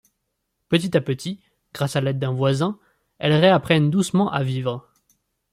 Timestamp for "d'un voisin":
2.17-2.79